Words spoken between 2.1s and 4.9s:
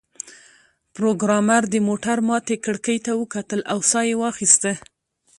ماتې کړکۍ ته وکتل او ساه یې واخیسته